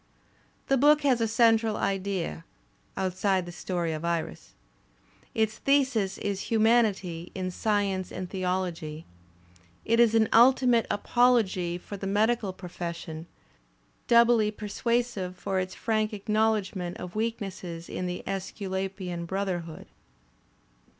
[0.65, 2.43] The book has a central idea
[2.97, 4.55] (outside the story of Iris);
[5.35, 9.05] its thesis is humanity in science and theology.
[9.85, 13.27] It is an ultimate apology for the medical profession,
[14.07, 19.85] doubly persuasive for its frank acknowledgment of weaknesses in the iSsculapian brotherhood.